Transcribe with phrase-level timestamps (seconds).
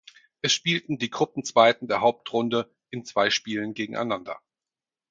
[0.41, 4.41] Es spielten die Gruppenzweiten der Hauptrunde in zwei Spielen gegeneinander.